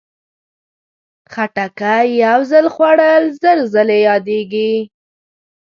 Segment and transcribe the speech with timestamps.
[1.33, 4.73] خټکی یو ځل خوړل، زر ځل یادېږي.